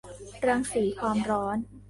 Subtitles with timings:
[0.47, 1.57] รังสีความร้อน